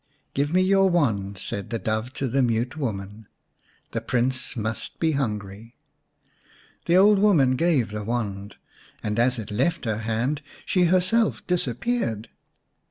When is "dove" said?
1.77-2.11